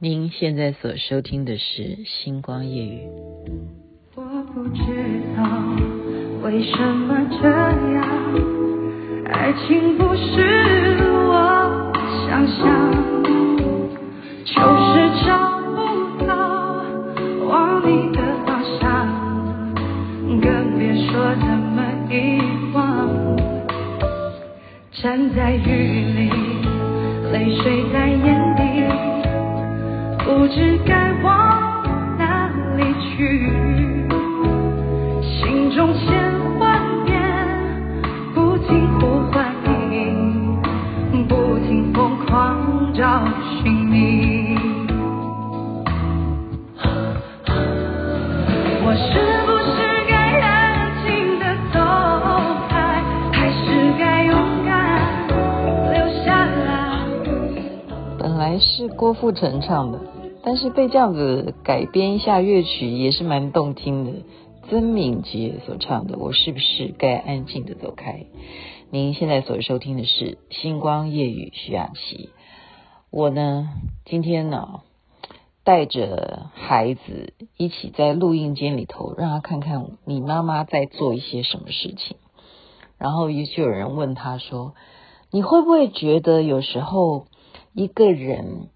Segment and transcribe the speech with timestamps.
[0.00, 3.00] 您现在所收听的是《星光夜语》。
[4.14, 4.22] 我
[4.54, 4.80] 不知
[5.36, 5.42] 道
[6.40, 8.06] 为什么这样，
[9.24, 11.90] 爱情不是我
[12.28, 12.92] 想象，
[14.44, 16.30] 就是找不到
[17.48, 19.04] 往你的方向，
[20.40, 21.44] 更别说怎
[21.74, 22.38] 么遗
[22.72, 23.36] 忘。
[24.92, 26.30] 站在雨里，
[27.32, 28.47] 泪水在眼。
[30.28, 31.82] 不知该往
[32.18, 33.50] 哪里去，
[35.22, 37.18] 心中千万遍
[38.34, 43.24] 不停呼唤你，不停疯狂找
[43.62, 44.58] 寻你。
[48.84, 49.08] 我是
[49.46, 49.76] 不是
[50.10, 51.80] 该安静地走
[52.68, 53.02] 开，
[53.32, 53.64] 还是
[53.98, 54.36] 该勇
[54.66, 54.68] 敢
[55.94, 57.00] 留下来？
[58.18, 59.98] 本来是郭富城唱的。
[60.48, 64.12] 但是被这样子改编一下乐曲也是蛮动听的，
[64.70, 68.12] 曾敏杰所唱的《我是不是该安静的走开》。
[68.88, 72.30] 您现在所收听的是《星光夜雨》，徐雅琪。
[73.10, 73.68] 我呢，
[74.06, 74.80] 今天呢，
[75.64, 82.16] 带着孩子一起在录音间里头，让他看看你妈妈在做一些什么事情。
[82.96, 84.72] 然后也就有人问他说
[85.30, 87.26] ：“你会不会觉得有时候
[87.74, 88.68] 一个人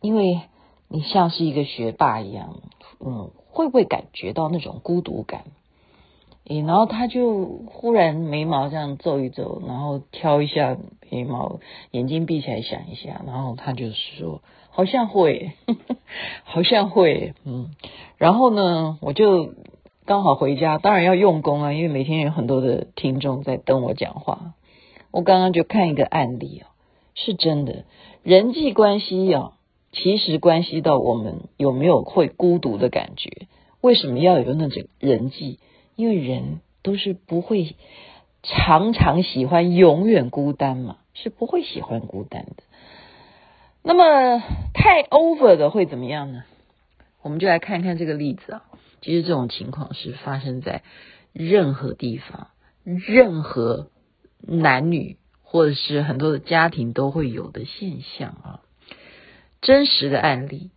[0.00, 0.42] 因为？”
[0.88, 2.60] 你像是一个学霸一样，
[3.00, 5.44] 嗯，会不会感觉到那种孤独感？
[6.48, 10.76] 诶，然后他就忽然眉毛这样皱一皱，然后挑一下
[11.10, 11.58] 眉毛，
[11.90, 15.52] 眼睛闭起来想一下，然后他就说：“好像会，
[16.44, 17.74] 好像会，嗯。”
[18.16, 19.54] 然后呢，我就
[20.04, 24.54] 刚好回家，当然要用功啊，因为每天有很多的听众在等我讲话。
[25.10, 26.70] 我刚刚就看一个案例哦，
[27.16, 27.84] 是真的
[28.22, 29.54] 人际关系哦。
[29.92, 33.48] 其实关系到我们有没有会孤独的感觉？
[33.80, 35.58] 为什么要有那种人际？
[35.94, 37.76] 因为人都是不会
[38.42, 42.62] 常常喜欢永远孤单嘛，是不会喜欢孤单的。
[43.82, 44.42] 那么
[44.74, 46.44] 太 over 的会怎么样呢？
[47.22, 48.64] 我们就来看看这个例子啊。
[49.00, 50.82] 其实这种情况是发生在
[51.32, 52.48] 任何地方、
[52.82, 53.88] 任何
[54.40, 58.60] 男女或者是很多的家庭都会有的现象啊。
[59.60, 60.70] 真实的案例，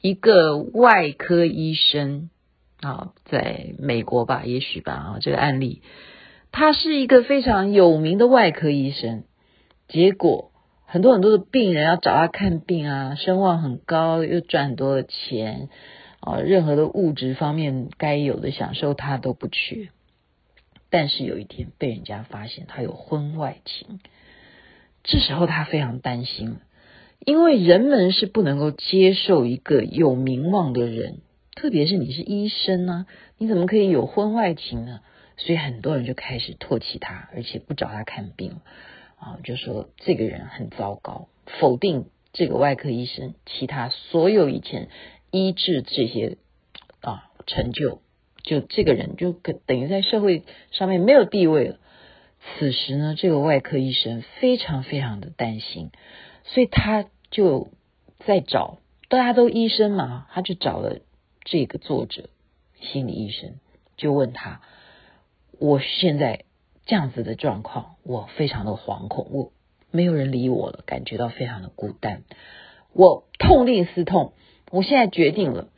[0.00, 2.30] 一个外科医生
[2.80, 5.82] 啊，在美国吧，也许吧啊，这个案例，
[6.52, 9.24] 他是一个非常有名的外科医生，
[9.88, 10.52] 结果
[10.84, 15.68] 很多很多的病人要找他看病啊，声望很高，又赚很多的钱
[16.20, 19.88] 啊，任何的物质方面该有的享受他都不缺，
[20.88, 23.98] 但是有一天被人家发现他有婚外情，
[25.02, 26.58] 这时候他非常担心。
[27.18, 31.18] 因为人们是不能够接受一个有名望的人，
[31.54, 33.06] 特别是你是医生呢、啊，
[33.38, 35.00] 你怎么可以有婚外情呢？
[35.38, 38.60] 所以很多人就开始唾弃他，而且不找他看病
[39.18, 41.28] 啊，就说这个人很糟糕，
[41.58, 44.88] 否定这个外科医生其他所有以前
[45.30, 46.38] 医治这些
[47.00, 48.00] 啊成就，
[48.42, 51.78] 就这个人就等于在社会上面没有地位了。
[52.58, 55.90] 此时呢，这个外科医生非常非常的担心。
[56.46, 57.68] 所以他就
[58.20, 61.00] 在找，大家都医生嘛，他就找了
[61.44, 62.30] 这个作者，
[62.80, 63.54] 心理医生，
[63.96, 64.60] 就问他：
[65.58, 66.44] 我现在
[66.86, 69.52] 这样子的状况，我非常的惶恐，我
[69.90, 72.22] 没有人理我了，感觉到非常的孤单，
[72.92, 74.32] 我痛定思痛，
[74.70, 75.68] 我现在决定了，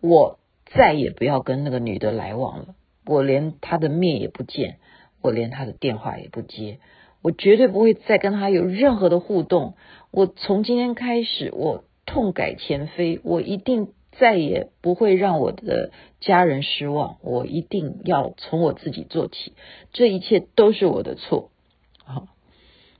[0.00, 4.78] 我再也不要跟那个女的来往了，我连她的面也不见，
[5.20, 6.78] 我连她的电话也不接。
[7.22, 9.74] 我绝对不会再跟他有任何的互动。
[10.10, 17.16] 我从今天开始，我痛改前非，我一定再也不会让我的家人失望。
[17.22, 19.54] 我一定要从我自己做起，
[19.92, 21.50] 这一切都是我的错。
[22.04, 22.26] 好，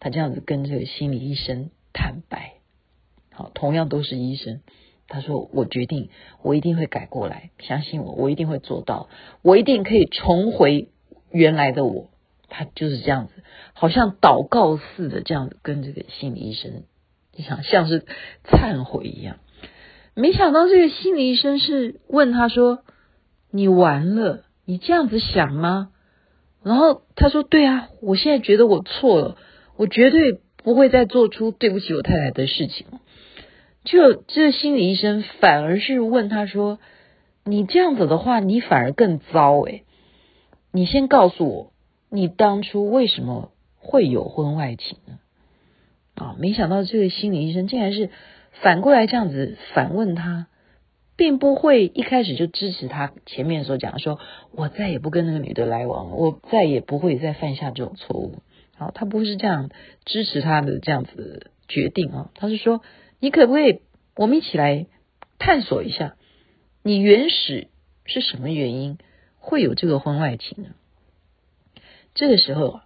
[0.00, 2.54] 他这样子跟这个心理医生坦白。
[3.32, 4.60] 好，同样都是医生，
[5.06, 6.10] 他说：“我决定，
[6.42, 9.08] 我一定会改过来，相信我，我一定会做到，
[9.42, 10.88] 我一定可以重回
[11.30, 12.10] 原来的我。”
[12.50, 13.44] 他就是这样子，
[13.80, 16.82] 好像祷告似的这样子跟这个心理医生，
[17.32, 18.04] 你想像是
[18.42, 19.36] 忏悔一样。
[20.14, 22.80] 没想到这个心理医生是问他说
[23.52, 25.90] ：“你完了，你这样子想吗？”
[26.64, 29.36] 然后他说：“对啊，我现在觉得我错了，
[29.76, 32.84] 我绝对不会再做出对不起我太太的事情。”
[33.84, 36.80] 就这心理医生反而是问他说
[37.46, 39.84] ：“你这样子的话，你反而更糟诶，
[40.72, 41.72] 你先告诉我。”
[42.10, 45.18] 你当初为什么会有婚外情呢？
[46.14, 48.10] 啊，没想到这个心理医生竟然是
[48.60, 50.48] 反过来这样子反问他，
[51.16, 54.18] 并不会一开始就支持他前面所讲说，
[54.52, 58.42] 我再也不跟那个女的来往了，我再也不会再犯下这种错误。
[58.76, 59.70] 好，他不是这样
[60.04, 62.82] 支持他的这样子决定啊，他是说，
[63.20, 63.80] 你可不可以
[64.16, 64.86] 我们一起来
[65.38, 66.16] 探索一下，
[66.82, 67.68] 你原始
[68.04, 68.98] 是什么原因
[69.38, 70.70] 会有这个婚外情呢？
[72.14, 72.84] 这个时候啊，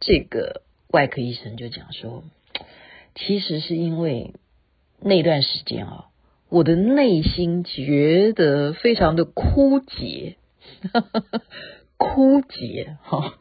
[0.00, 2.24] 这个外科医生就讲说，
[3.14, 4.34] 其实是因为。
[5.00, 6.06] 那段时间啊，
[6.48, 10.34] 我的内心觉得非常的枯竭，
[11.96, 13.34] 枯竭哈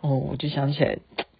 [0.00, 0.98] 哦，我就想起来，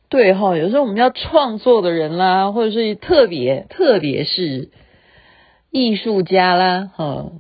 [0.09, 4.71] 对哈，有时候我们要创作的人啦，或者是特别特别是
[5.73, 7.33] 艺术家啦，哈，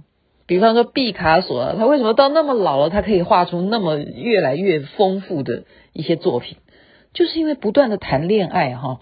[0.46, 6.56] 比方说毕卡索啊，他为什么到那么老了，他可以画出那么越来越丰富的一些作品，
[7.14, 9.00] 就是因为不断的谈恋爱哈。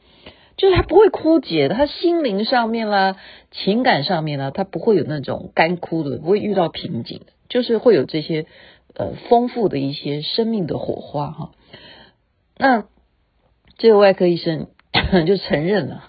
[0.57, 3.15] 就是他不会枯竭的，他心灵上面啦，
[3.53, 8.47] 情感上面啦，他不会有那种干枯的，不会遇到瓶颈，就是会有这些
[8.97, 11.51] 呃丰富的一些生命的火花哈。
[12.57, 12.87] 那
[13.77, 14.67] 这个外科医生
[15.29, 16.03] 就承认了，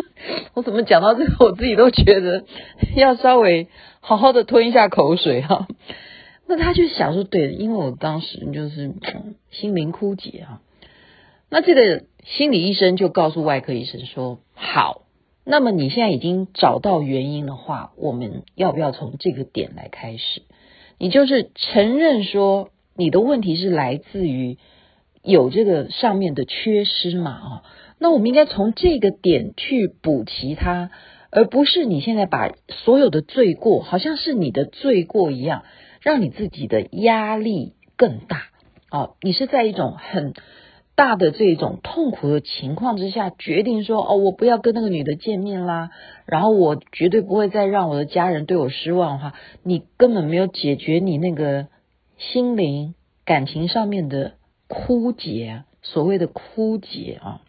[0.52, 2.44] 我怎么讲到这个，我自己都觉得
[2.96, 3.68] 要稍微
[4.00, 5.66] 好好的吞一下口水哈。
[6.46, 8.92] 那他就想说，对，因为我当时就是
[9.50, 10.60] 心灵枯竭哈。
[11.48, 15.02] 那这个心理医生就告诉外科医生说：“好，
[15.44, 20.42] 那么你现在已经找到原因的话，我们要不要从这个点来开始？
[20.98, 24.58] 你就是承认说你的问题是来自于
[25.22, 27.30] 有这个上面的缺失嘛？
[27.30, 27.62] 啊，
[27.98, 30.90] 那我们应该从这个点去补齐它，
[31.30, 32.50] 而不是你现在把
[32.84, 35.62] 所有的罪过好像是你的罪过一样，
[36.00, 38.46] 让你自己的压力更大
[38.88, 39.10] 啊！
[39.22, 40.34] 你是在一种很……
[40.96, 45.90] 大的这种痛苦的情况之下，决定说哦，我不要跟那个女的见面啦，
[46.24, 51.66] 然后我绝对不会再让我的家人对我失望的话，你根本没有解决你那个
[52.16, 52.94] 心灵
[53.26, 54.32] 感情上面的
[54.68, 57.42] 枯竭，所谓的枯竭啊。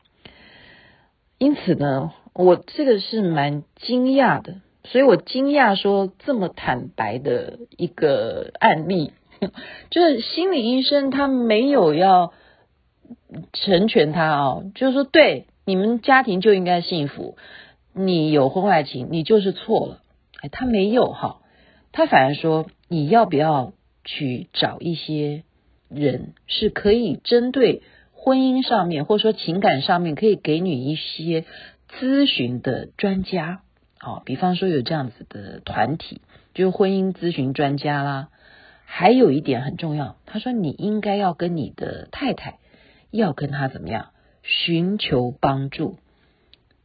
[1.37, 9.13] 因此呢，我这个是蛮惊讶的，所以我惊讶说这么坦白的一个案例，
[9.89, 12.33] 就是心理医生他没有要。
[13.53, 17.37] 成全他哦，就是说，对你们家庭就应该幸福。
[17.93, 20.01] 你有婚外情，你就是错了。
[20.41, 21.41] 哎，他没有哈，
[21.91, 23.73] 他反而说，你要不要
[24.05, 25.43] 去找一些
[25.89, 27.81] 人，是可以针对
[28.13, 31.45] 婚姻上面，或者说情感上面，可以给你一些
[31.99, 33.61] 咨询的专家。
[33.99, 36.21] 好，比方说有这样子的团体，
[36.53, 38.29] 就是婚姻咨询专家啦。
[38.85, 42.59] 还有一点很重要，他说你应该要跟你的太太。
[43.11, 44.07] 要跟他怎么样
[44.43, 45.97] 寻求帮助，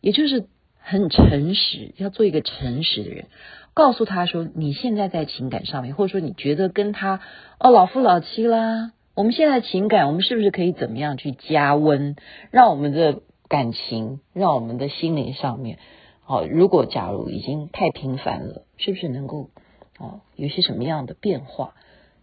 [0.00, 0.46] 也就是
[0.78, 3.26] 很诚实，要做一个诚实的人，
[3.74, 7.20] 告诉他说你现在在情感上面，或者说你觉得跟他
[7.58, 12.16] 哦老夫老妻啦，我们现在情感，我们是不是可以怎么样去加温，
[12.50, 15.78] 让我们的感情，让我们的心灵上面，
[16.26, 19.50] 哦，如果假如已经太频繁了，是不是能够
[19.98, 21.74] 哦有些什么样的变化？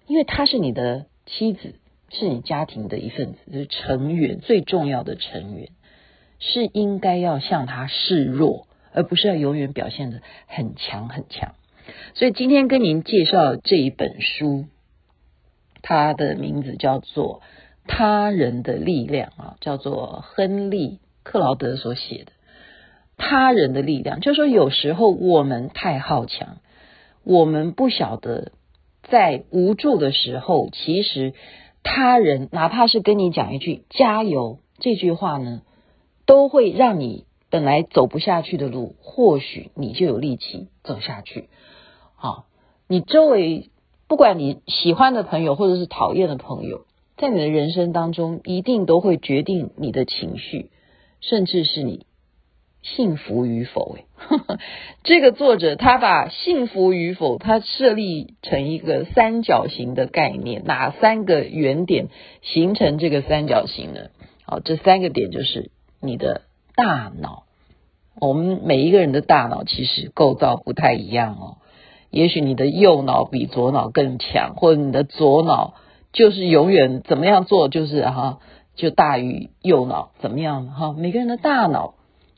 [0.07, 1.75] 因为他是你的妻子。
[2.11, 5.69] 是你家庭的一份子，就是成员，最重要的成员，
[6.39, 11.53] 是应该要向他示弱，而不是要永远表现得很强很强。
[12.15, 14.65] 所以今天跟您介绍这一本书，
[15.83, 17.41] 它的名字叫做
[17.87, 22.31] 《他人的力量》啊，叫做亨利克劳德所写的
[23.17, 26.57] 《他人的力量》，就是说有时候我们太好强，
[27.23, 28.51] 我们不晓得
[29.03, 31.33] 在无助的时候，其实。
[31.83, 35.61] 他人哪怕是跟你讲一句“加油”这句话呢，
[36.25, 41.49] 都会让你本来走不下去的路，或许你就有力气走下去。
[42.15, 42.45] 好，
[42.87, 43.69] 你周围
[44.07, 46.85] 不管你喜欢的朋友或者是讨厌的朋友，
[47.17, 50.71] 在你的人生当中，一定都会决定你的情绪，
[51.21, 52.05] 甚至是你。
[52.81, 53.97] 幸福与否？
[53.97, 54.05] 诶，
[55.03, 62.07] 这个作者他把幸福与否，他设立成一个三角形的概念，哪三个原点
[62.41, 64.07] 形成这个三角形呢？
[64.45, 65.71] 好，这三个点就是
[66.01, 66.43] 你的
[66.75, 67.43] 大脑。
[68.19, 71.57] 我们每一个人的大脑其实构造不太一样哦。
[72.09, 75.75] 也许你的右脑比左脑更强，或者你的左脑
[76.11, 78.39] 就是永远怎么样做就是哈，
[78.75, 80.93] 就大于右脑怎么样哈？
[80.97, 81.93] 每个人的大脑。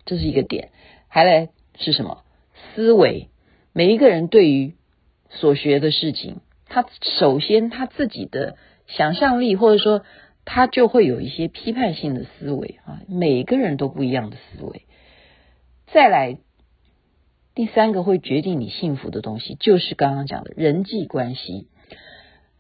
[0.06, 0.70] 这是一个点，
[1.08, 2.24] 还来是什么？
[2.76, 3.30] 思维。
[3.74, 4.76] 每一个人对于
[5.30, 6.86] 所学的事情，他
[7.20, 10.04] 首先他自己的想象力，或者说
[10.44, 13.02] 他就会有一些批判性的思维啊。
[13.08, 14.86] 每个人都不一样的思维。
[15.88, 16.38] 再来，
[17.56, 21.68] 第三个会决定你幸福的东西，就是刚刚讲的人际关系。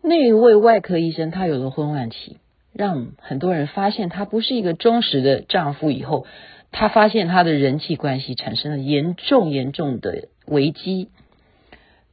[0.01, 2.37] 那位外科医生，他有了婚外情，
[2.73, 5.91] 让很多人发现他不是一个忠实的丈夫。
[5.91, 6.25] 以后，
[6.71, 11.09] 他发现他的人际关系产生了严重严重的危机。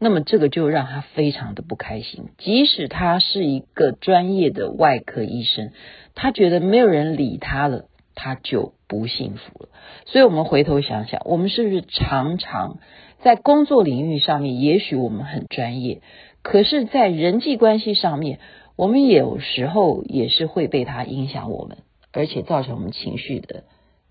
[0.01, 2.29] 那么，这个就让他非常的不开心。
[2.39, 5.73] 即使他是一个专业的外科医生，
[6.15, 9.69] 他觉得没有人理他了，他就不幸福了。
[10.07, 12.79] 所以，我们回头想想，我们是不是常常
[13.23, 16.01] 在工作领域上面，也许我们很专业。
[16.43, 18.39] 可是，在人际关系上面，
[18.77, 21.79] 我们有时候也是会被他影响我们，
[22.13, 23.65] 而且造成我们情绪的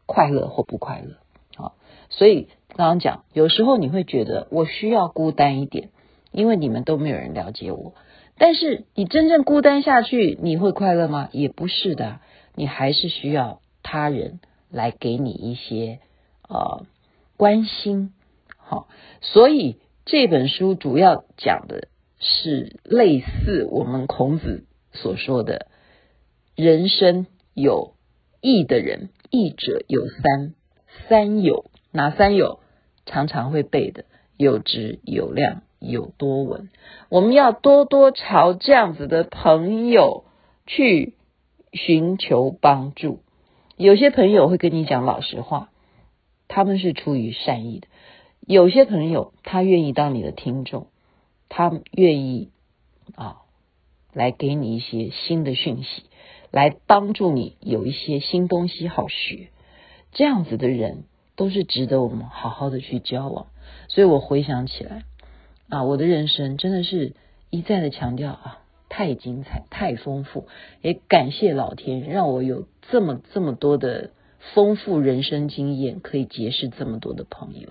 [0.08, 1.18] 快乐或不快乐。
[1.56, 1.76] 好，
[2.10, 5.90] 所以刚刚讲，有时候你会觉得我需要孤单一点，
[6.32, 7.94] 因为你们都没有人了解我。
[8.40, 11.30] 但是你真正孤单下去，你会快乐吗？
[11.32, 12.20] 也不是的，
[12.56, 14.40] 你还是需要他人
[14.72, 16.00] 来给你一些
[16.50, 16.88] 呃
[17.38, 18.14] 关心。
[18.58, 18.88] 好，
[19.22, 21.90] 所以这本书主要讲的。
[22.20, 25.68] 是类似我们孔子所说的
[26.58, 27.94] “人生有
[28.42, 30.53] 义的人，义者有三，
[31.07, 32.60] 三有哪三有？
[33.05, 34.05] 常常会背的：
[34.36, 36.69] 有直、有量、有多闻。
[37.10, 40.25] 我们要多多朝这样子的朋友
[40.65, 41.15] 去
[41.72, 43.22] 寻求帮助。
[43.77, 45.69] 有些朋友会跟你讲老实话，
[46.48, 47.88] 他们是出于善意的；
[48.41, 50.88] 有些朋友他愿意当你的听众。
[51.50, 52.50] 他愿意
[53.15, 53.38] 啊，
[54.12, 56.03] 来给你一些新的讯息，
[56.51, 59.50] 来帮助你有一些新东西好学。
[60.12, 61.04] 这样子的人
[61.36, 63.48] 都是值得我们好好的去交往。
[63.88, 65.04] 所以我回想起来
[65.70, 67.13] 啊，我的人生真的是
[67.50, 70.48] 一再的强调啊，太精彩，太丰富。
[70.82, 74.12] 也感谢老天让我有这么这么多的
[74.54, 77.70] 丰富人生经验，可以结识这么多的朋友。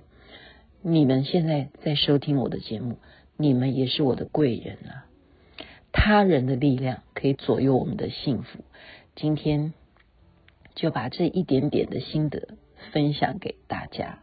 [0.81, 2.97] 你们现在在收听我的节目。
[3.39, 5.05] 你们也是我的贵人啊！
[5.91, 8.63] 他人的力量可以左右我们的幸福。
[9.15, 9.73] 今天
[10.75, 12.49] 就把这一点点的心得
[12.91, 14.19] 分享给大家，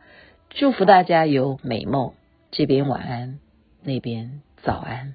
[0.50, 2.12] 祝福大家有美梦。
[2.50, 3.40] 这边晚安，
[3.82, 5.14] 那边早安。